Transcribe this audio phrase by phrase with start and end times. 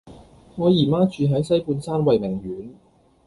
[0.55, 2.73] 我姨媽住喺西半山慧明苑